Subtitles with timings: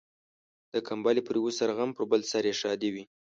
[0.73, 3.03] د کمبلي پر يوه سر غم، پر بل سر يې ښادي وي.